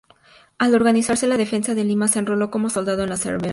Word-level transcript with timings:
Al 0.57 0.73
organizarse 0.73 1.27
la 1.27 1.37
defensa 1.37 1.75
de 1.75 1.83
Lima, 1.83 2.07
se 2.07 2.17
enroló 2.17 2.49
como 2.49 2.71
soldado 2.71 3.03
en 3.03 3.09
la 3.09 3.15
reserva. 3.17 3.49